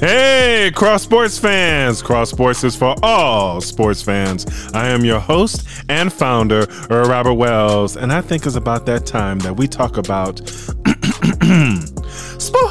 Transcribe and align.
Hey, 0.00 0.70
Cross 0.74 1.02
Sports 1.02 1.38
fans! 1.38 2.00
Cross 2.00 2.30
Sports 2.30 2.64
is 2.64 2.74
for 2.74 2.94
all 3.02 3.60
sports 3.60 4.00
fans. 4.00 4.46
I 4.72 4.88
am 4.88 5.04
your 5.04 5.20
host 5.20 5.66
and 5.90 6.10
founder, 6.12 6.66
Robert 6.88 7.34
Wells, 7.34 7.96
and 7.98 8.10
I 8.10 8.22
think 8.22 8.46
it's 8.46 8.56
about 8.56 8.86
that 8.86 9.04
time 9.04 9.38
that 9.40 9.54
we 9.54 9.68
talk 9.68 9.98
about 9.98 10.38
sports. 12.38 12.64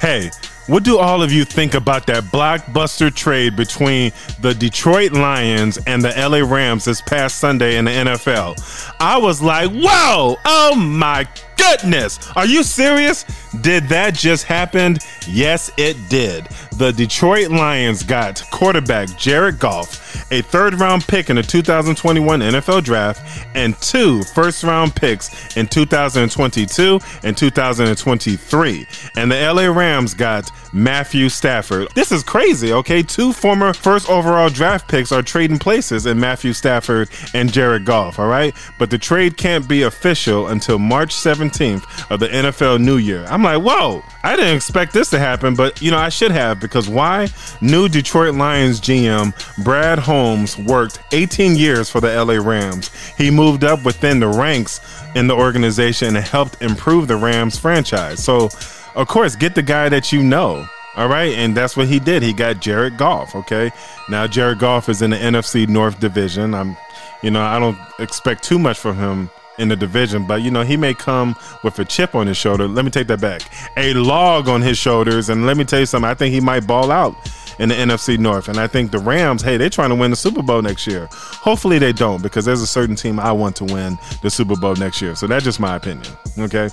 Hey, 0.00 0.30
what 0.66 0.82
do 0.82 0.98
all 0.98 1.22
of 1.22 1.32
you 1.32 1.44
think 1.44 1.74
about 1.74 2.06
that 2.06 2.24
blockbuster 2.24 3.14
trade 3.14 3.56
between 3.56 4.12
the 4.40 4.52
Detroit 4.54 5.12
Lions 5.12 5.78
and 5.86 6.02
the 6.02 6.12
LA 6.16 6.38
Rams 6.38 6.84
this 6.84 7.00
past 7.00 7.38
Sunday 7.38 7.76
in 7.76 7.84
the 7.84 7.90
NFL? 7.90 8.94
I 8.98 9.18
was 9.18 9.40
like, 9.40 9.70
whoa, 9.70 10.36
oh 10.44 10.74
my 10.74 11.26
goodness. 11.56 12.18
Are 12.36 12.46
you 12.46 12.62
serious? 12.62 13.24
Did 13.60 13.88
that 13.88 14.14
just 14.14 14.44
happen? 14.44 14.96
Yes, 15.26 15.70
it 15.76 15.96
did. 16.08 16.46
The 16.76 16.92
Detroit 16.92 17.50
Lions 17.50 18.02
got 18.02 18.42
quarterback 18.50 19.16
Jared 19.16 19.58
Goff, 19.58 20.30
a 20.30 20.42
third 20.42 20.74
round 20.74 21.06
pick 21.06 21.30
in 21.30 21.36
the 21.36 21.42
2021 21.42 22.40
NFL 22.40 22.84
draft, 22.84 23.46
and 23.54 23.76
two 23.80 24.22
first 24.34 24.62
round 24.62 24.94
picks 24.94 25.56
in 25.56 25.66
2022 25.66 27.00
and 27.22 27.36
2023. 27.36 28.86
And 29.16 29.32
the 29.32 29.52
LA 29.52 29.66
Rams 29.66 30.14
got 30.14 30.50
Matthew 30.72 31.28
Stafford. 31.28 31.88
This 31.94 32.12
is 32.12 32.22
crazy, 32.22 32.72
okay? 32.72 33.02
Two 33.02 33.32
former 33.32 33.72
first 33.72 34.10
overall 34.10 34.50
draft 34.50 34.88
picks 34.88 35.12
are 35.12 35.22
trading 35.22 35.58
places 35.58 36.04
in 36.06 36.20
Matthew 36.20 36.52
Stafford 36.52 37.08
and 37.32 37.50
Jared 37.50 37.86
Goff, 37.86 38.18
all 38.18 38.28
right? 38.28 38.54
But 38.78 38.90
the 38.90 38.98
trade 38.98 39.36
can't 39.38 39.66
be 39.66 39.82
official 39.82 40.48
until 40.48 40.78
March 40.78 41.14
17th 41.50 42.10
of 42.10 42.20
the 42.20 42.28
NFL 42.28 42.80
New 42.80 42.96
Year. 42.96 43.24
I'm 43.28 43.42
like, 43.42 43.62
whoa, 43.62 44.02
I 44.22 44.36
didn't 44.36 44.56
expect 44.56 44.92
this 44.92 45.10
to 45.10 45.18
happen, 45.18 45.54
but 45.54 45.80
you 45.80 45.90
know, 45.90 45.98
I 45.98 46.08
should 46.08 46.30
have 46.30 46.60
because 46.60 46.88
why? 46.88 47.28
New 47.60 47.88
Detroit 47.88 48.34
Lions 48.34 48.80
GM 48.80 49.34
Brad 49.64 49.98
Holmes 49.98 50.58
worked 50.58 51.00
18 51.12 51.56
years 51.56 51.90
for 51.90 52.00
the 52.00 52.24
LA 52.24 52.34
Rams. 52.34 52.90
He 53.16 53.30
moved 53.30 53.64
up 53.64 53.84
within 53.84 54.20
the 54.20 54.28
ranks 54.28 54.80
in 55.14 55.26
the 55.26 55.34
organization 55.34 56.16
and 56.16 56.24
helped 56.24 56.60
improve 56.62 57.08
the 57.08 57.16
Rams 57.16 57.58
franchise. 57.58 58.22
So, 58.22 58.50
of 58.94 59.08
course, 59.08 59.36
get 59.36 59.54
the 59.54 59.62
guy 59.62 59.88
that 59.88 60.12
you 60.12 60.22
know. 60.22 60.66
All 60.96 61.08
right, 61.08 61.34
and 61.34 61.54
that's 61.54 61.76
what 61.76 61.88
he 61.88 61.98
did. 61.98 62.22
He 62.22 62.32
got 62.32 62.60
Jared 62.60 62.96
Goff. 62.96 63.34
Okay, 63.34 63.70
now 64.08 64.26
Jared 64.26 64.58
Goff 64.58 64.88
is 64.88 65.02
in 65.02 65.10
the 65.10 65.16
NFC 65.16 65.68
North 65.68 66.00
Division. 66.00 66.54
I'm, 66.54 66.74
you 67.22 67.30
know, 67.30 67.42
I 67.42 67.58
don't 67.58 67.76
expect 67.98 68.42
too 68.42 68.58
much 68.58 68.78
from 68.78 68.96
him 68.96 69.30
in 69.58 69.68
the 69.68 69.76
division, 69.76 70.26
but 70.26 70.42
you 70.42 70.50
know, 70.50 70.62
he 70.62 70.76
may 70.76 70.94
come 70.94 71.36
with 71.62 71.78
a 71.78 71.84
chip 71.84 72.14
on 72.14 72.26
his 72.26 72.36
shoulder. 72.36 72.68
Let 72.68 72.84
me 72.84 72.90
take 72.90 73.06
that 73.08 73.20
back. 73.20 73.42
A 73.76 73.94
log 73.94 74.48
on 74.48 74.62
his 74.62 74.78
shoulders. 74.78 75.28
And 75.28 75.46
let 75.46 75.56
me 75.56 75.64
tell 75.64 75.80
you 75.80 75.86
something, 75.86 76.08
I 76.08 76.14
think 76.14 76.34
he 76.34 76.40
might 76.40 76.66
ball 76.66 76.90
out 76.90 77.14
in 77.58 77.68
the 77.68 77.74
NFC 77.74 78.18
North. 78.18 78.48
And 78.48 78.58
I 78.58 78.66
think 78.66 78.90
the 78.90 78.98
Rams, 78.98 79.42
hey, 79.42 79.56
they're 79.56 79.70
trying 79.70 79.90
to 79.90 79.94
win 79.94 80.10
the 80.10 80.16
Super 80.16 80.42
Bowl 80.42 80.62
next 80.62 80.86
year. 80.86 81.08
Hopefully 81.10 81.78
they 81.78 81.92
don't, 81.92 82.22
because 82.22 82.44
there's 82.44 82.62
a 82.62 82.66
certain 82.66 82.96
team 82.96 83.18
I 83.18 83.32
want 83.32 83.56
to 83.56 83.64
win 83.64 83.98
the 84.22 84.30
Super 84.30 84.56
Bowl 84.56 84.74
next 84.74 85.00
year. 85.00 85.14
So 85.14 85.26
that's 85.26 85.44
just 85.44 85.60
my 85.60 85.76
opinion. 85.76 86.12
Okay. 86.38 86.68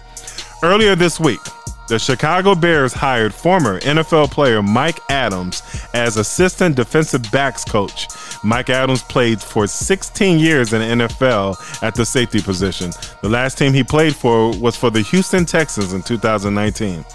Earlier 0.61 0.95
this 0.95 1.19
week, 1.19 1.39
the 1.87 1.99
Chicago 1.99 2.55
Bears 2.55 2.93
hired 2.93 3.33
former 3.33 3.79
NFL 3.81 4.31
player 4.31 4.63
Mike 4.63 4.99
Adams 5.09 5.61
as 5.93 6.17
assistant 6.17 6.75
defensive 6.75 7.29
backs 7.31 7.65
coach. 7.65 8.07
Mike 8.43 8.69
Adams 8.69 9.03
played 9.03 9.41
for 9.41 9.67
16 9.67 10.39
years 10.39 10.73
in 10.73 10.79
the 10.79 11.05
NFL 11.05 11.83
at 11.83 11.93
the 11.95 12.05
safety 12.05 12.41
position. 12.41 12.91
The 13.21 13.29
last 13.29 13.57
team 13.57 13.73
he 13.73 13.83
played 13.83 14.15
for 14.15 14.57
was 14.57 14.75
for 14.75 14.89
the 14.89 15.01
Houston 15.01 15.45
Texans 15.45 15.93
in 15.93 16.01
2019. 16.01 17.05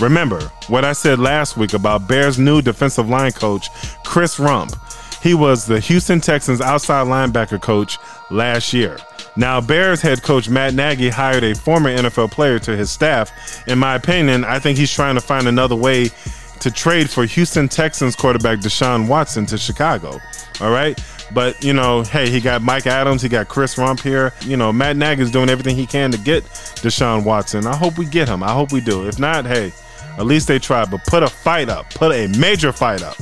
Remember 0.00 0.40
what 0.68 0.84
I 0.84 0.92
said 0.92 1.18
last 1.18 1.56
week 1.56 1.72
about 1.72 2.06
Bears' 2.06 2.38
new 2.38 2.62
defensive 2.62 3.08
line 3.08 3.32
coach, 3.32 3.68
Chris 4.04 4.36
Rumph. 4.38 4.74
He 5.22 5.34
was 5.34 5.66
the 5.66 5.80
Houston 5.80 6.20
Texans 6.20 6.60
outside 6.60 7.06
linebacker 7.06 7.60
coach 7.60 7.98
last 8.30 8.72
year. 8.72 8.98
Now, 9.38 9.60
Bears 9.60 10.02
head 10.02 10.24
coach 10.24 10.48
Matt 10.48 10.74
Nagy 10.74 11.08
hired 11.08 11.44
a 11.44 11.54
former 11.54 11.96
NFL 11.96 12.32
player 12.32 12.58
to 12.58 12.76
his 12.76 12.90
staff. 12.90 13.62
In 13.68 13.78
my 13.78 13.94
opinion, 13.94 14.42
I 14.42 14.58
think 14.58 14.76
he's 14.76 14.92
trying 14.92 15.14
to 15.14 15.20
find 15.20 15.46
another 15.46 15.76
way 15.76 16.10
to 16.58 16.72
trade 16.72 17.08
for 17.08 17.24
Houston 17.24 17.68
Texans 17.68 18.16
quarterback 18.16 18.58
Deshaun 18.58 19.06
Watson 19.06 19.46
to 19.46 19.56
Chicago. 19.56 20.18
All 20.60 20.72
right. 20.72 21.00
But, 21.32 21.62
you 21.62 21.72
know, 21.72 22.02
hey, 22.02 22.28
he 22.28 22.40
got 22.40 22.62
Mike 22.62 22.88
Adams, 22.88 23.22
he 23.22 23.28
got 23.28 23.46
Chris 23.46 23.76
Rumph 23.76 24.00
here. 24.00 24.32
You 24.40 24.56
know, 24.56 24.72
Matt 24.72 24.96
Nagy 24.96 25.22
is 25.22 25.30
doing 25.30 25.50
everything 25.50 25.76
he 25.76 25.86
can 25.86 26.10
to 26.10 26.18
get 26.18 26.42
Deshaun 26.82 27.22
Watson. 27.22 27.64
I 27.64 27.76
hope 27.76 27.96
we 27.96 28.06
get 28.06 28.28
him. 28.28 28.42
I 28.42 28.50
hope 28.50 28.72
we 28.72 28.80
do. 28.80 29.06
If 29.06 29.20
not, 29.20 29.46
hey, 29.46 29.72
at 30.18 30.26
least 30.26 30.48
they 30.48 30.58
tried. 30.58 30.90
But 30.90 31.04
put 31.04 31.22
a 31.22 31.28
fight 31.28 31.68
up, 31.68 31.94
put 31.94 32.10
a 32.10 32.26
major 32.40 32.72
fight 32.72 33.04
up. 33.04 33.16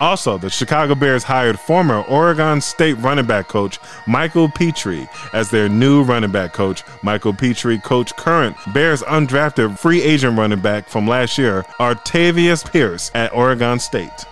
Also, 0.00 0.38
the 0.38 0.50
Chicago 0.50 0.94
Bears 0.94 1.22
hired 1.22 1.58
former 1.58 2.02
Oregon 2.02 2.60
State 2.60 2.94
running 2.94 3.26
back 3.26 3.48
coach 3.48 3.78
Michael 4.06 4.48
Pitre 4.48 5.08
as 5.32 5.50
their 5.50 5.68
new 5.68 6.02
running 6.02 6.32
back 6.32 6.52
coach. 6.52 6.82
Michael 7.02 7.32
Pitre 7.32 7.78
coached 7.78 8.16
current 8.16 8.56
Bears 8.72 9.02
undrafted 9.02 9.78
free 9.78 10.02
agent 10.02 10.36
running 10.38 10.60
back 10.60 10.88
from 10.88 11.06
last 11.06 11.38
year, 11.38 11.62
Artavis 11.78 12.70
Pierce, 12.70 13.10
at 13.14 13.32
Oregon 13.34 13.78
State. 13.78 14.26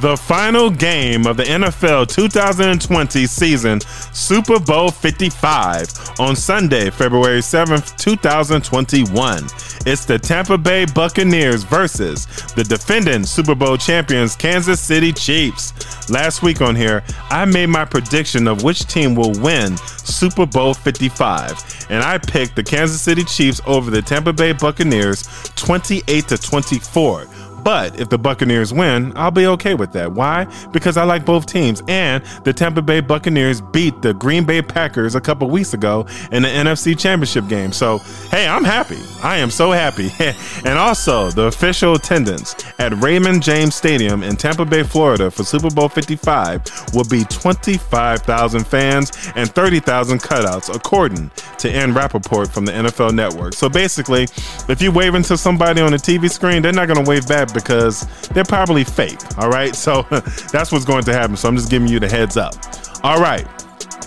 The 0.00 0.14
final 0.14 0.68
game 0.68 1.26
of 1.26 1.38
the 1.38 1.44
NFL 1.44 2.08
2020 2.08 3.26
season, 3.26 3.80
Super 4.12 4.60
Bowl 4.60 4.90
55, 4.90 6.20
on 6.20 6.36
Sunday, 6.36 6.90
February 6.90 7.40
7th, 7.40 7.96
2021. 7.96 9.44
It's 9.86 10.04
the 10.04 10.18
Tampa 10.18 10.58
Bay 10.58 10.84
Buccaneers 10.84 11.62
versus 11.62 12.26
the 12.54 12.64
defending 12.64 13.24
Super 13.24 13.54
Bowl 13.54 13.76
champions, 13.78 14.36
Kansas 14.36 14.80
City 14.80 15.12
Chiefs. 15.12 16.10
Last 16.10 16.42
week 16.42 16.60
on 16.60 16.76
here, 16.76 17.02
I 17.30 17.44
made 17.46 17.68
my 17.68 17.84
prediction 17.84 18.48
of 18.48 18.64
which 18.64 18.86
team 18.86 19.14
will 19.14 19.32
win 19.40 19.76
Super 19.76 20.44
Bowl 20.44 20.74
55, 20.74 21.86
and 21.88 22.02
I 22.02 22.18
picked 22.18 22.54
the 22.54 22.62
Kansas 22.62 23.00
City 23.00 23.24
Chiefs 23.24 23.60
over 23.66 23.90
the 23.90 24.02
Tampa 24.02 24.32
Bay 24.32 24.52
Buccaneers 24.52 25.22
28 25.56 26.28
to 26.28 26.36
24. 26.36 27.26
But 27.66 27.98
if 27.98 28.08
the 28.08 28.16
Buccaneers 28.16 28.72
win, 28.72 29.12
I'll 29.16 29.32
be 29.32 29.48
okay 29.48 29.74
with 29.74 29.90
that. 29.90 30.12
Why? 30.12 30.46
Because 30.70 30.96
I 30.96 31.02
like 31.02 31.24
both 31.24 31.46
teams. 31.46 31.82
And 31.88 32.22
the 32.44 32.52
Tampa 32.52 32.80
Bay 32.80 33.00
Buccaneers 33.00 33.60
beat 33.60 34.02
the 34.02 34.14
Green 34.14 34.44
Bay 34.44 34.62
Packers 34.62 35.16
a 35.16 35.20
couple 35.20 35.50
weeks 35.50 35.74
ago 35.74 36.06
in 36.30 36.44
the 36.44 36.48
NFC 36.48 36.96
Championship 36.96 37.48
game. 37.48 37.72
So, 37.72 37.98
hey, 38.30 38.46
I'm 38.46 38.62
happy. 38.62 39.00
I 39.20 39.38
am 39.38 39.50
so 39.50 39.72
happy. 39.72 40.12
and 40.64 40.78
also, 40.78 41.32
the 41.32 41.46
official 41.46 41.96
attendance 41.96 42.54
at 42.78 42.92
Raymond 43.02 43.42
James 43.42 43.74
Stadium 43.74 44.22
in 44.22 44.36
Tampa 44.36 44.64
Bay, 44.64 44.84
Florida 44.84 45.28
for 45.28 45.42
Super 45.42 45.68
Bowl 45.68 45.88
55 45.88 46.62
will 46.94 47.02
be 47.10 47.24
25,000 47.24 48.64
fans 48.64 49.10
and 49.34 49.50
30,000 49.50 50.22
cutouts, 50.22 50.72
according 50.72 51.32
to 51.58 51.76
Ian 51.76 51.94
Rapoport 51.94 52.48
from 52.48 52.64
the 52.64 52.70
NFL 52.70 53.12
Network. 53.12 53.54
So 53.54 53.68
basically, 53.68 54.28
if 54.68 54.80
you 54.80 54.92
wave 54.92 55.16
into 55.16 55.36
somebody 55.36 55.80
on 55.80 55.90
the 55.90 55.98
TV 55.98 56.30
screen, 56.30 56.62
they're 56.62 56.72
not 56.72 56.86
going 56.86 57.04
to 57.04 57.10
wave 57.10 57.26
back 57.26 57.55
because 57.56 58.06
they're 58.28 58.44
probably 58.44 58.84
fake. 58.84 59.18
All 59.38 59.48
right. 59.48 59.74
So 59.74 60.02
that's 60.52 60.70
what's 60.70 60.84
going 60.84 61.04
to 61.04 61.12
happen. 61.12 61.36
So 61.36 61.48
I'm 61.48 61.56
just 61.56 61.70
giving 61.70 61.88
you 61.88 61.98
the 61.98 62.08
heads 62.08 62.36
up. 62.36 62.54
All 63.02 63.20
right. 63.20 63.46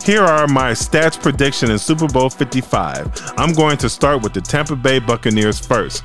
Here 0.03 0.21
are 0.21 0.47
my 0.47 0.71
stats 0.71 1.21
prediction 1.21 1.71
in 1.71 1.77
Super 1.77 2.07
Bowl 2.07 2.29
55. 2.29 3.33
I'm 3.38 3.53
going 3.53 3.77
to 3.77 3.89
start 3.89 4.23
with 4.23 4.33
the 4.33 4.41
Tampa 4.41 4.75
Bay 4.75 4.99
Buccaneers 4.99 5.59
first. 5.59 6.03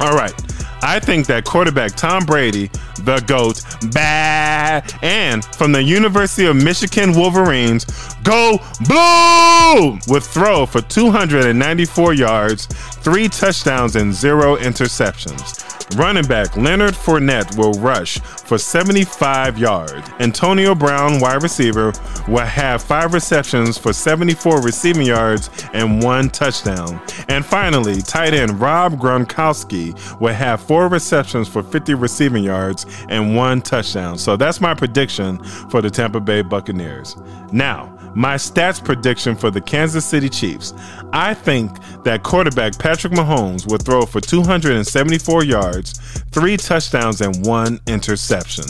All 0.00 0.14
right. 0.14 0.34
I 0.82 1.00
think 1.00 1.26
that 1.28 1.44
quarterback 1.44 1.92
Tom 1.92 2.26
Brady, 2.26 2.66
the 3.00 3.22
GOAT, 3.26 3.62
bad, 3.92 4.92
and 5.02 5.42
from 5.42 5.72
the 5.72 5.82
University 5.82 6.46
of 6.46 6.56
Michigan 6.56 7.14
Wolverines, 7.14 7.86
go 8.22 8.58
blue, 8.86 9.98
would 10.08 10.22
throw 10.22 10.66
for 10.66 10.82
294 10.82 12.14
yards, 12.14 12.66
three 12.66 13.28
touchdowns, 13.28 13.96
and 13.96 14.12
zero 14.12 14.56
interceptions. 14.56 15.63
Running 15.96 16.26
back 16.26 16.56
Leonard 16.56 16.94
Fournette 16.94 17.56
will 17.56 17.72
rush 17.74 18.18
for 18.18 18.58
75 18.58 19.58
yards. 19.58 20.08
Antonio 20.18 20.74
Brown, 20.74 21.20
wide 21.20 21.42
receiver, 21.42 21.92
will 22.26 22.38
have 22.38 22.82
five 22.82 23.12
receptions 23.14 23.78
for 23.78 23.92
74 23.92 24.60
receiving 24.62 25.06
yards 25.06 25.50
and 25.72 26.02
one 26.02 26.30
touchdown. 26.30 27.00
And 27.28 27.44
finally, 27.44 28.02
tight 28.02 28.34
end 28.34 28.60
Rob 28.60 28.94
Gronkowski 28.94 29.94
will 30.20 30.34
have 30.34 30.60
four 30.60 30.88
receptions 30.88 31.48
for 31.48 31.62
50 31.62 31.94
receiving 31.94 32.42
yards 32.42 32.86
and 33.08 33.36
one 33.36 33.60
touchdown. 33.60 34.18
So 34.18 34.36
that's 34.36 34.60
my 34.60 34.74
prediction 34.74 35.42
for 35.70 35.80
the 35.80 35.90
Tampa 35.90 36.20
Bay 36.20 36.42
Buccaneers. 36.42 37.16
Now, 37.52 37.93
my 38.14 38.36
stats 38.36 38.82
prediction 38.82 39.34
for 39.34 39.50
the 39.50 39.60
Kansas 39.60 40.04
City 40.04 40.28
Chiefs. 40.28 40.72
I 41.12 41.34
think 41.34 41.70
that 42.04 42.22
quarterback 42.22 42.78
Patrick 42.78 43.12
Mahomes 43.12 43.70
will 43.70 43.78
throw 43.78 44.06
for 44.06 44.20
274 44.20 45.44
yards, 45.44 45.98
three 46.30 46.56
touchdowns, 46.56 47.20
and 47.20 47.46
one 47.46 47.80
interception. 47.86 48.64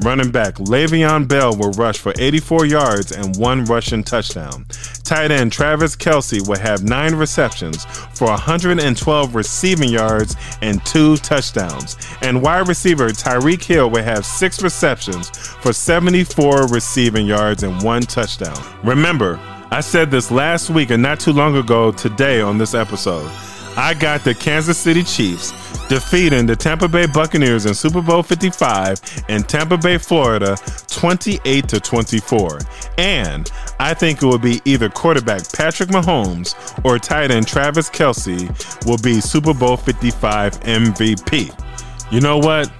Running 0.00 0.30
back 0.30 0.54
Le'Veon 0.56 1.28
Bell 1.28 1.56
will 1.56 1.72
rush 1.72 1.98
for 1.98 2.12
84 2.18 2.66
yards 2.66 3.12
and 3.12 3.36
one 3.36 3.64
rushing 3.64 4.02
touchdown. 4.04 4.66
Tight 5.10 5.32
end 5.32 5.50
Travis 5.50 5.96
Kelce 5.96 6.46
will 6.46 6.60
have 6.60 6.84
nine 6.84 7.16
receptions 7.16 7.84
for 8.14 8.28
112 8.28 9.34
receiving 9.34 9.88
yards 9.88 10.36
and 10.62 10.86
two 10.86 11.16
touchdowns. 11.16 11.96
And 12.22 12.40
wide 12.40 12.68
receiver 12.68 13.08
Tyreek 13.08 13.60
Hill 13.60 13.90
will 13.90 14.04
have 14.04 14.24
six 14.24 14.62
receptions 14.62 15.28
for 15.30 15.72
74 15.72 16.68
receiving 16.68 17.26
yards 17.26 17.64
and 17.64 17.82
one 17.82 18.02
touchdown. 18.02 18.56
Remember, 18.84 19.40
I 19.72 19.80
said 19.80 20.12
this 20.12 20.30
last 20.30 20.70
week 20.70 20.90
and 20.90 21.02
not 21.02 21.18
too 21.18 21.32
long 21.32 21.56
ago 21.56 21.90
today 21.90 22.40
on 22.40 22.58
this 22.58 22.72
episode. 22.72 23.28
I 23.76 23.94
got 23.94 24.24
the 24.24 24.34
Kansas 24.34 24.78
City 24.78 25.02
Chiefs 25.02 25.52
defeating 25.88 26.46
the 26.46 26.54
Tampa 26.54 26.86
Bay 26.86 27.06
Buccaneers 27.06 27.66
in 27.66 27.74
Super 27.74 28.00
Bowl 28.00 28.22
55 28.22 29.24
in 29.28 29.42
Tampa 29.42 29.76
Bay, 29.76 29.98
Florida, 29.98 30.56
28 30.86 31.68
to 31.68 31.80
24. 31.80 32.58
And 32.98 33.50
I 33.80 33.94
think 33.94 34.22
it 34.22 34.26
will 34.26 34.38
be 34.38 34.60
either 34.64 34.88
quarterback 34.88 35.52
Patrick 35.52 35.88
Mahomes 35.88 36.54
or 36.84 36.98
tight 36.98 37.30
end 37.30 37.48
Travis 37.48 37.90
Kelce 37.90 38.86
will 38.86 38.98
be 38.98 39.20
Super 39.20 39.52
Bowl 39.52 39.76
55 39.76 40.60
MVP. 40.60 42.12
You 42.12 42.20
know 42.20 42.38
what? 42.38 42.70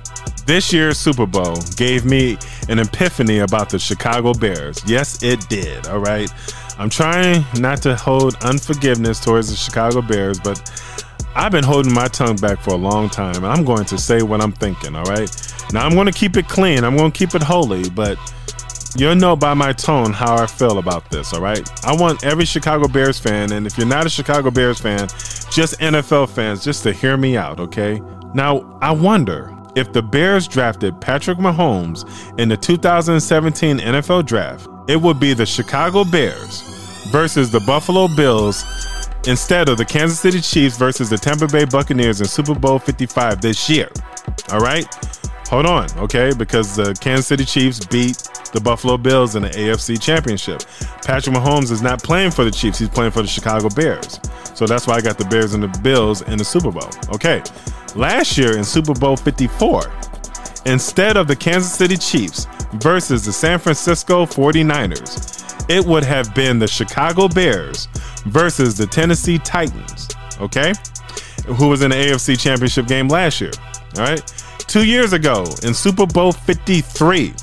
This 0.47 0.73
year's 0.73 0.99
Super 0.99 1.27
Bowl 1.27 1.57
gave 1.77 2.05
me 2.05 2.39
an 2.69 2.79
epiphany 2.79 3.39
about 3.39 3.71
the 3.71 3.79
Chicago 3.79 4.33
Bears. 4.35 4.83
Yes, 4.87 5.23
it 5.23 5.49
did. 5.49 5.87
All 5.89 5.99
right. 6.01 6.31
I'm 6.81 6.89
trying 6.89 7.45
not 7.59 7.83
to 7.83 7.95
hold 7.95 8.37
unforgiveness 8.43 9.21
towards 9.21 9.51
the 9.51 9.55
Chicago 9.55 10.01
Bears, 10.01 10.41
but 10.41 10.59
I've 11.35 11.53
been 11.53 11.63
holding 11.63 11.93
my 11.93 12.09
tongue 12.09 12.37
back 12.37 12.59
for 12.59 12.71
a 12.71 12.79
long 12.79 13.11
time, 13.11 13.37
and 13.37 13.49
I'm 13.49 13.67
going 13.67 13.85
to 13.85 13.99
say 13.99 14.23
what 14.23 14.41
I'm 14.41 14.53
thinking, 14.53 14.97
all 14.97 15.05
right? 15.05 15.31
Now, 15.75 15.85
I'm 15.85 15.93
going 15.93 16.07
to 16.07 16.13
keep 16.13 16.39
it 16.39 16.49
clean, 16.49 16.83
I'm 16.83 16.97
going 16.97 17.13
to 17.13 17.19
keep 17.19 17.35
it 17.35 17.43
holy, 17.43 17.91
but 17.91 18.19
you'll 18.97 19.15
know 19.15 19.37
by 19.37 19.53
my 19.53 19.75
tone 19.75 20.15
how 20.15 20.37
I 20.37 20.47
feel 20.47 20.79
about 20.79 21.11
this, 21.11 21.35
all 21.35 21.43
right? 21.43 21.69
I 21.85 21.95
want 21.95 22.25
every 22.25 22.47
Chicago 22.47 22.89
Bears 22.89 23.19
fan, 23.19 23.53
and 23.53 23.67
if 23.67 23.77
you're 23.77 23.87
not 23.87 24.07
a 24.07 24.09
Chicago 24.09 24.51
Bears 24.51 24.81
fan, 24.81 25.07
just 25.51 25.79
NFL 25.81 26.31
fans, 26.31 26.65
just 26.65 26.83
to 26.85 26.95
hear 26.95 27.19
me 27.19 27.37
out, 27.37 27.61
okay? 27.61 28.01
Now, 28.33 28.79
I 28.81 28.93
wonder 28.93 29.55
if 29.77 29.93
the 29.93 30.03
Bears 30.03 30.49
drafted 30.49 30.99
Patrick 30.99 31.37
Mahomes 31.37 32.09
in 32.41 32.49
the 32.49 32.57
2017 32.57 33.81
NFL 33.81 34.25
draft, 34.25 34.67
it 34.89 35.01
would 35.01 35.21
be 35.21 35.35
the 35.35 35.47
Chicago 35.47 36.05
Bears 36.05 36.63
versus 37.11 37.51
the 37.51 37.61
Buffalo 37.61 38.09
Bills 38.09 38.65
instead 39.27 39.69
of 39.69 39.77
the 39.79 39.85
Kansas 39.85 40.21
City 40.21 40.41
Chiefs 40.41 40.77
versus 40.77 41.11
the 41.11 41.19
Tampa 41.19 41.47
Bay 41.47 41.65
Buccaneers 41.65 42.21
in 42.21 42.27
Super 42.27 42.55
Bowl 42.55 42.79
55 42.79 43.41
this 43.41 43.69
year. 43.69 43.89
All 44.53 44.61
right? 44.61 44.87
Hold 45.49 45.67
on, 45.67 45.91
okay? 45.99 46.33
Because 46.37 46.77
the 46.77 46.95
Kansas 47.01 47.27
City 47.27 47.45
Chiefs 47.45 47.85
beat 47.87 48.17
the 48.53 48.61
Buffalo 48.61 48.97
Bills 48.97 49.37
in 49.37 49.43
the 49.43 49.51
AFC 49.51 50.01
Championship. 50.01 50.63
Patrick 51.05 51.35
Mahomes 51.35 51.71
is 51.71 51.83
not 51.83 52.03
playing 52.03 52.31
for 52.31 52.45
the 52.45 52.51
Chiefs, 52.51 52.79
he's 52.79 52.89
playing 52.89 53.11
for 53.11 53.23
the 53.23 53.29
Chicago 53.29 53.69
Bears. 53.69 54.21
So 54.55 54.67
that's 54.67 54.87
why 54.87 54.95
I 54.95 55.01
got 55.01 55.19
the 55.19 55.25
Bears 55.25 55.55
and 55.55 55.63
the 55.63 55.81
Bills 55.81 56.23
in 56.23 56.39
the 56.39 56.45
Super 56.45 56.71
Bowl. 56.71 56.89
Okay. 57.15 57.43
Last 57.97 58.39
year 58.39 58.57
in 58.57 58.65
Super 58.65 58.95
Bowl 58.95 59.17
54, 59.17 59.83
instead 60.67 61.17
of 61.17 61.27
the 61.27 61.37
Kansas 61.37 61.73
City 61.73 61.97
Chiefs 61.97 62.47
versus 62.75 63.25
the 63.25 63.33
San 63.33 63.59
Francisco 63.59 64.27
49ers, 64.27 65.69
it 65.69 65.85
would 65.85 66.05
have 66.05 66.35
been 66.35 66.59
the 66.59 66.67
Chicago 66.67 67.29
Bears 67.29 67.87
versus 68.27 68.77
the 68.77 68.87
Tennessee 68.87 69.39
Titans, 69.39 70.09
okay? 70.41 70.73
Who 71.47 71.69
was 71.69 71.83
in 71.83 71.91
the 71.91 71.97
AFC 71.97 72.39
Championship 72.39 72.87
game 72.87 73.09
last 73.09 73.41
year, 73.41 73.53
all 73.97 74.05
right? 74.05 74.35
Two 74.59 74.85
years 74.85 75.13
ago 75.13 75.45
in 75.65 75.75
Super 75.75 76.07
Bowl 76.07 76.33
53, 76.33 77.35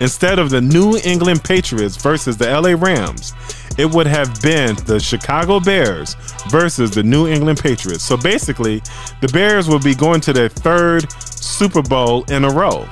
instead 0.00 0.38
of 0.38 0.50
the 0.50 0.60
New 0.60 0.96
England 1.04 1.44
Patriots 1.44 1.96
versus 1.96 2.36
the 2.36 2.46
LA 2.46 2.74
Rams, 2.78 3.32
it 3.76 3.92
would 3.92 4.06
have 4.06 4.40
been 4.40 4.76
the 4.86 5.00
Chicago 5.00 5.58
Bears 5.58 6.14
versus 6.48 6.92
the 6.92 7.02
New 7.02 7.26
England 7.26 7.58
Patriots. 7.58 8.04
So 8.04 8.16
basically, 8.16 8.80
the 9.20 9.28
Bears 9.32 9.68
would 9.68 9.82
be 9.82 9.94
going 9.94 10.20
to 10.22 10.32
their 10.32 10.48
third 10.48 11.12
Super 11.44 11.82
Bowl 11.82 12.24
in 12.24 12.44
a 12.44 12.50
row 12.50 12.88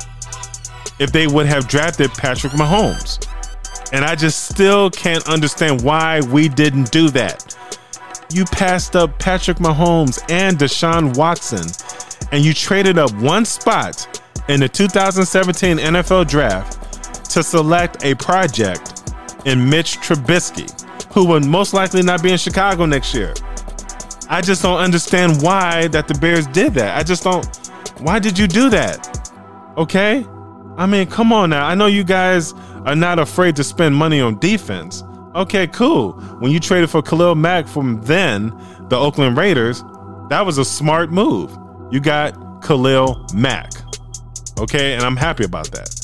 if 0.99 1.11
they 1.11 1.27
would 1.27 1.47
have 1.47 1.67
drafted 1.67 2.11
Patrick 2.13 2.53
Mahomes. 2.53 3.27
And 3.93 4.05
I 4.05 4.15
just 4.15 4.49
still 4.49 4.91
can't 4.91 5.29
understand 5.29 5.83
why 5.83 6.21
we 6.21 6.49
didn't 6.49 6.91
do 6.93 7.09
that. 7.11 7.57
You 8.33 8.45
passed 8.47 8.97
up 8.97 9.19
Patrick 9.19 9.59
Mahomes 9.59 10.23
and 10.31 10.57
Deshaun 10.59 11.17
Watson, 11.17 11.67
and 12.31 12.45
you 12.45 12.55
traded 12.55 12.99
up 12.99 13.13
one 13.21 13.45
spot 13.45 14.23
in 14.49 14.61
the 14.61 14.69
2017 14.69 15.79
NFL 15.79 16.29
draft 16.29 17.31
to 17.33 17.43
select 17.43 18.05
a 18.05 18.15
project 18.15 19.13
in 19.45 19.69
Mitch 19.69 19.99
Trubisky, 19.99 20.71
who 21.13 21.27
will 21.27 21.41
most 21.41 21.75
likely 21.75 22.03
not 22.03 22.23
be 22.23 22.33
in 22.33 22.39
Chicago 22.39 22.87
next 22.87 23.15
year. 23.15 23.35
I 24.29 24.41
just 24.41 24.63
don't 24.63 24.79
understand 24.79 25.43
why 25.43 25.89
that 25.89 26.09
the 26.09 26.15
Bears 26.15 26.47
did 26.47 26.73
that. 26.75 26.97
I 26.97 27.03
just 27.03 27.25
don't. 27.25 27.47
Why 27.99 28.19
did 28.19 28.39
you 28.39 28.47
do 28.47 28.71
that? 28.71 29.31
Okay? 29.77 30.27
I 30.77 30.87
mean, 30.87 31.07
come 31.07 31.33
on 31.33 31.51
now. 31.51 31.67
I 31.67 31.75
know 31.75 31.87
you 31.87 32.05
guys 32.05 32.53
are 32.85 32.97
not 32.97 33.19
afraid 33.19 33.57
to 33.57 33.65
spend 33.65 33.95
money 33.95 34.21
on 34.21 34.39
defense. 34.39 35.05
Okay, 35.35 35.67
cool. 35.67 36.13
When 36.41 36.51
you 36.51 36.61
traded 36.61 36.91
for 36.91 37.03
Khalil 37.03 37.35
Mack 37.35 37.67
from 37.67 38.03
then, 38.03 38.53
the 38.89 38.97
Oakland 38.99 39.37
Raiders, 39.37 39.83
that 40.29 40.45
was 40.45 40.59
a 40.59 40.65
smart 40.65 41.11
move. 41.11 41.57
You 41.91 42.01
got 42.01 42.63
Khalil 42.63 43.27
Mack. 43.35 43.71
Okay, 44.59 44.95
and 44.95 45.03
I'm 45.03 45.17
happy 45.17 45.45
about 45.45 45.71
that. 45.73 45.99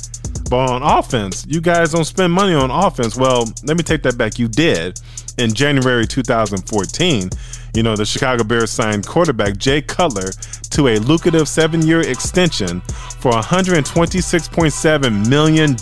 But 0.49 0.71
on 0.71 0.83
offense, 0.83 1.45
you 1.47 1.61
guys 1.61 1.93
don't 1.93 2.05
spend 2.05 2.33
money 2.33 2.55
on 2.55 2.71
offense. 2.71 3.17
Well, 3.17 3.45
let 3.65 3.77
me 3.77 3.83
take 3.83 4.03
that 4.05 4.17
back. 4.17 4.39
You 4.39 4.49
did 4.49 5.01
in 5.39 5.55
January 5.55 6.07
2014. 6.07 7.31
You 7.75 7.83
know, 7.83 7.97
the 7.97 8.05
Chicago 8.05 8.45
Bears 8.45 8.71
signed 8.71 9.07
quarterback 9.07 9.57
Jay 9.57 9.81
Cutler 9.81 10.31
to 10.71 10.89
a 10.89 10.99
lucrative 10.99 11.49
seven 11.49 11.87
year 11.87 12.01
extension 12.01 12.81
for 13.21 13.33
$126.7 13.33 15.29
million, 15.29 15.77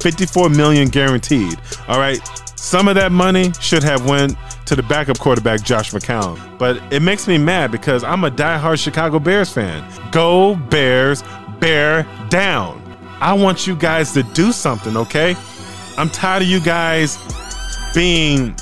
54 0.00 0.48
million 0.50 0.88
guaranteed. 0.88 1.58
All 1.88 1.98
right. 1.98 2.20
Some 2.56 2.88
of 2.88 2.94
that 2.94 3.12
money 3.12 3.52
should 3.60 3.82
have 3.82 4.08
went 4.08 4.36
to 4.66 4.74
the 4.74 4.82
backup 4.84 5.18
quarterback 5.18 5.62
Josh 5.62 5.90
McCown. 5.92 6.58
But 6.58 6.80
it 6.90 7.02
makes 7.02 7.28
me 7.28 7.36
mad 7.36 7.70
because 7.70 8.02
I'm 8.02 8.24
a 8.24 8.30
diehard 8.30 8.82
Chicago 8.82 9.18
Bears 9.18 9.52
fan. 9.52 9.86
Go 10.10 10.54
Bears, 10.54 11.22
bear 11.60 12.06
down. 12.30 12.80
I 13.20 13.34
want 13.34 13.66
you 13.66 13.76
guys 13.76 14.12
to 14.12 14.22
do 14.22 14.52
something, 14.52 14.96
okay? 14.96 15.36
I'm 15.98 16.08
tired 16.08 16.42
of 16.42 16.48
you 16.48 16.60
guys 16.60 17.18
being 17.94 18.56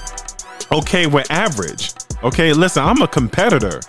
okay 0.71 1.07
with 1.07 1.31
average. 1.31 1.93
Okay, 2.23 2.53
listen, 2.53 2.85
I'm 2.85 3.03
a 3.03 3.09
competitor. 3.09 3.81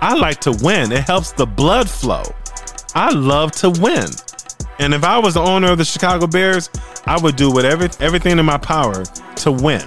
I 0.00 0.14
like 0.14 0.40
to 0.40 0.52
win. 0.62 0.90
It 0.92 1.04
helps 1.04 1.32
the 1.32 1.46
blood 1.46 1.88
flow. 1.88 2.24
I 2.94 3.10
love 3.12 3.52
to 3.52 3.70
win. 3.70 4.08
And 4.78 4.92
if 4.92 5.04
I 5.04 5.18
was 5.18 5.34
the 5.34 5.40
owner 5.40 5.72
of 5.72 5.78
the 5.78 5.84
Chicago 5.84 6.26
Bears, 6.26 6.70
I 7.06 7.18
would 7.20 7.36
do 7.36 7.50
whatever 7.50 7.88
everything 8.00 8.38
in 8.38 8.44
my 8.44 8.58
power 8.58 9.04
to 9.04 9.52
win. 9.52 9.82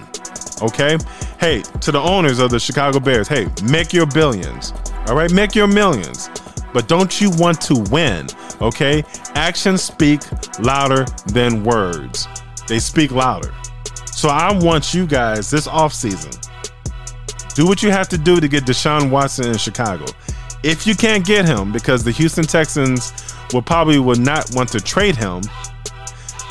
Okay? 0.62 0.98
Hey, 1.40 1.62
to 1.82 1.92
the 1.92 2.00
owners 2.00 2.40
of 2.40 2.50
the 2.52 2.60
Chicago 2.60 3.00
Bears, 3.00 3.28
hey, 3.28 3.48
make 3.64 3.94
your 3.94 4.06
billions. 4.08 4.74
All 5.08 5.16
right, 5.16 5.32
make 5.32 5.56
your 5.56 5.68
millions. 5.68 6.30
But 6.74 6.88
don't 6.88 7.20
you 7.20 7.32
want 7.32 7.62
to 7.62 7.84
win? 7.92 8.28
Okay? 8.62 9.04
Actions 9.36 9.82
speak 9.82 10.22
louder 10.60 11.06
than 11.28 11.64
words. 11.64 12.28
They 12.68 12.80
speak 12.80 13.12
louder. 13.12 13.54
So 14.20 14.28
I 14.28 14.52
want 14.52 14.94
you 14.94 15.08
guys 15.08 15.50
this 15.50 15.66
offseason. 15.66 16.36
Do 17.56 17.66
what 17.66 17.82
you 17.82 17.90
have 17.90 18.10
to 18.10 18.18
do 18.18 18.42
to 18.42 18.50
get 18.50 18.66
Deshaun 18.66 19.10
Watson 19.10 19.48
in 19.48 19.58
Chicago. 19.58 20.04
If 20.62 20.86
you 20.86 20.94
can't 20.94 21.26
get 21.26 21.46
him 21.46 21.72
because 21.72 22.04
the 22.04 22.12
Houston 22.12 22.44
Texans 22.44 23.14
will 23.54 23.62
probably 23.62 23.98
will 23.98 24.20
not 24.20 24.54
want 24.54 24.68
to 24.74 24.82
trade 24.82 25.16
him, 25.16 25.42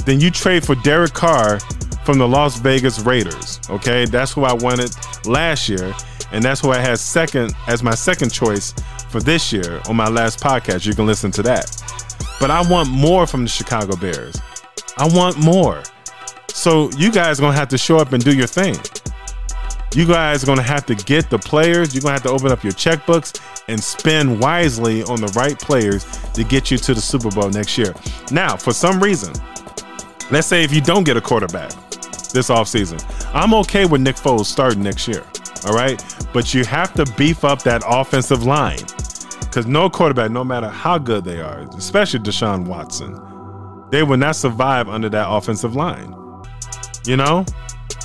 then 0.07 0.19
you 0.19 0.31
trade 0.31 0.65
for 0.65 0.77
Derek 0.77 1.13
Carr 1.13 1.61
from 2.07 2.17
the 2.17 2.27
Las 2.27 2.59
Vegas 2.59 3.01
Raiders. 3.01 3.61
Okay, 3.69 4.07
that's 4.07 4.33
who 4.33 4.45
I 4.45 4.55
wanted 4.55 4.97
last 5.27 5.69
year, 5.69 5.93
and 6.33 6.43
that's 6.43 6.63
who 6.63 6.71
I 6.71 6.79
had 6.79 6.99
second 6.99 7.53
as 7.67 7.83
my 7.83 7.95
second 7.95 8.33
choice 8.33 8.73
for 9.11 9.21
this 9.21 9.53
year 9.53 9.83
on 9.91 9.95
my 9.95 10.09
last 10.09 10.41
podcast. 10.41 10.87
You 10.87 10.95
can 10.95 11.05
listen 11.05 11.31
to 11.33 11.43
that. 11.43 11.67
But 12.41 12.51
I 12.51 12.67
want 12.71 12.89
more 12.89 13.27
from 13.27 13.43
the 13.43 13.51
Chicago 13.51 13.95
Bears. 13.95 14.41
I 14.97 15.07
want 15.07 15.37
more. 15.37 15.83
So 16.59 16.91
you 16.97 17.12
guys 17.12 17.38
are 17.38 17.43
gonna 17.43 17.57
have 17.57 17.69
to 17.69 17.79
show 17.79 17.99
up 17.99 18.12
and 18.12 18.23
do 18.23 18.35
your 18.35 18.49
thing. 18.49 18.77
You 19.95 20.07
guys 20.07 20.43
are 20.43 20.47
gonna 20.47 20.61
have 20.61 20.85
to 20.87 20.97
get 20.97 21.31
the 21.31 21.38
players. 21.38 21.95
You're 21.95 22.03
gonna 22.03 22.15
have 22.15 22.25
to 22.25 22.31
open 22.31 22.50
up 22.50 22.65
your 22.65 22.73
checkbooks 22.73 23.41
and 23.69 23.81
spend 23.81 24.41
wisely 24.41 25.05
on 25.05 25.21
the 25.21 25.29
right 25.37 25.57
players 25.57 26.05
to 26.33 26.43
get 26.43 26.73
you 26.73 26.77
to 26.79 26.95
the 26.95 27.00
Super 27.00 27.31
Bowl 27.31 27.49
next 27.49 27.79
year. 27.79 27.95
Now, 28.33 28.57
for 28.57 28.73
some 28.73 28.99
reason, 28.99 29.33
let's 30.33 30.49
say 30.49 30.65
if 30.65 30.75
you 30.75 30.81
don't 30.81 31.05
get 31.05 31.17
a 31.17 31.21
quarterback, 31.21 31.71
this 32.33 32.50
offseason. 32.50 33.00
I'm 33.33 33.55
okay 33.55 33.87
with 33.87 34.00
Nick 34.00 34.17
Foles 34.17 34.47
starting 34.47 34.83
next 34.83 35.07
year. 35.07 35.25
All 35.65 35.75
right. 35.75 36.03
But 36.33 36.53
you 36.55 36.65
have 36.65 36.93
to 36.95 37.07
beef 37.17 37.45
up 37.45 37.62
that 37.62 37.85
offensive 37.87 38.43
line. 38.43 38.83
Because 39.41 39.67
no 39.67 39.88
quarterback, 39.88 40.33
no 40.33 40.43
matter 40.43 40.69
how 40.69 40.99
good 40.99 41.25
they 41.25 41.41
are, 41.41 41.61
especially 41.77 42.19
Deshaun 42.19 42.67
Watson, 42.67 43.19
they 43.91 44.03
will 44.03 44.19
not 44.19 44.35
survive 44.35 44.88
under 44.88 45.09
that 45.09 45.31
offensive 45.31 45.77
line. 45.77 46.28
You 47.09 47.17
know? 47.17 47.47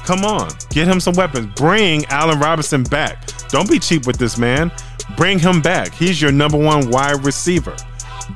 Come 0.05 0.23
on. 0.23 0.49
Get 0.69 0.87
him 0.87 1.01
some 1.01 1.13
weapons. 1.15 1.53
Bring 1.55 2.05
Allen 2.05 2.39
Robinson 2.39 2.83
back. 2.83 3.27
Don't 3.49 3.69
be 3.69 3.77
cheap 3.77 4.07
with 4.07 4.17
this 4.17 4.37
man. 4.37 4.71
Bring 5.17 5.39
him 5.39 5.61
back. 5.61 5.93
He's 5.93 6.21
your 6.21 6.31
number 6.31 6.57
one 6.57 6.89
wide 6.89 7.23
receiver. 7.25 7.75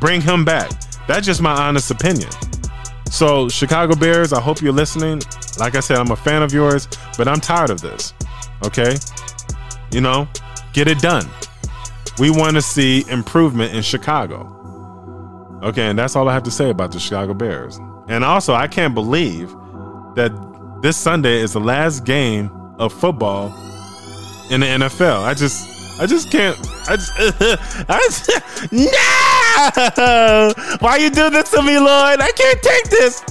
Bring 0.01 0.19
him 0.19 0.43
back. 0.43 0.69
That's 1.07 1.25
just 1.25 1.41
my 1.41 1.53
honest 1.53 1.89
opinion. 1.89 2.29
So, 3.09 3.47
Chicago 3.47 3.95
Bears, 3.95 4.33
I 4.33 4.41
hope 4.41 4.61
you're 4.61 4.73
listening. 4.73 5.21
Like 5.57 5.75
I 5.75 5.79
said, 5.79 5.97
I'm 5.97 6.11
a 6.11 6.17
fan 6.17 6.43
of 6.43 6.53
yours, 6.53 6.89
but 7.17 7.29
I'm 7.29 7.39
tired 7.39 7.69
of 7.69 7.79
this. 7.79 8.13
Okay? 8.65 8.97
You 9.91 10.01
know, 10.01 10.27
get 10.73 10.89
it 10.89 10.99
done. 10.99 11.25
We 12.19 12.29
want 12.29 12.55
to 12.55 12.61
see 12.61 13.05
improvement 13.09 13.73
in 13.73 13.81
Chicago. 13.83 14.53
Okay, 15.63 15.87
and 15.87 15.97
that's 15.97 16.17
all 16.17 16.27
I 16.27 16.33
have 16.33 16.43
to 16.43 16.51
say 16.51 16.69
about 16.69 16.91
the 16.91 16.99
Chicago 16.99 17.33
Bears. 17.33 17.79
And 18.09 18.25
also, 18.25 18.53
I 18.53 18.67
can't 18.67 18.93
believe 18.93 19.49
that 20.15 20.31
this 20.81 20.97
Sunday 20.97 21.39
is 21.39 21.53
the 21.53 21.59
last 21.59 22.05
game 22.05 22.51
of 22.77 22.93
football 22.93 23.47
in 24.51 24.61
the 24.61 24.67
NFL. 24.67 25.23
I 25.23 25.33
just, 25.33 25.67
I 25.99 26.05
just 26.05 26.31
can't. 26.31 26.57
I 26.87 26.95
just, 26.95 27.11
I 27.89 27.99
just 28.05 28.29
no. 29.97 30.53
Why 30.79 30.97
you 30.97 31.09
do 31.09 31.29
this 31.29 31.51
to 31.51 31.61
me, 31.61 31.77
Lord? 31.79 32.21
I 32.21 32.31
can't 32.35 32.61
take 32.61 32.89
this. 32.89 33.23